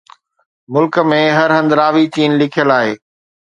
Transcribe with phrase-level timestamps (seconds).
[0.73, 2.93] ملڪ ۾ هر هنڌ راوي چين لکيل آهي.